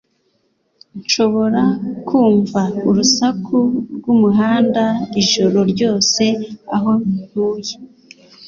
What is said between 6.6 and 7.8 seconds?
aho ntuye